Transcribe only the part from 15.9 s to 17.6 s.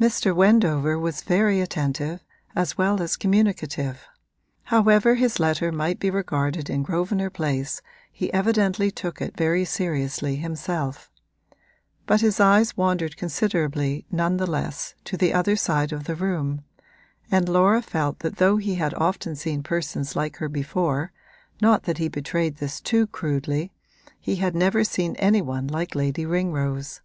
of the room, and